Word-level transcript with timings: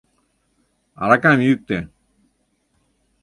«Аракам 1.01 1.39
йӱктӧ»! 1.47 1.79